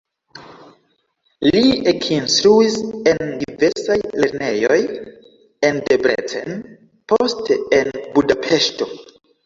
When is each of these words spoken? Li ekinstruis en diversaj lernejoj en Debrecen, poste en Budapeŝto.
Li 1.47 1.61
ekinstruis 1.91 2.79
en 3.13 3.23
diversaj 3.45 3.99
lernejoj 4.25 4.81
en 5.71 5.81
Debrecen, 5.93 6.61
poste 7.15 7.63
en 7.83 7.97
Budapeŝto. 8.19 8.95